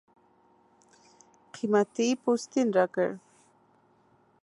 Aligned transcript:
قېمتي 1.53 2.07
پوستین 2.21 2.67
راکړ. 2.77 3.09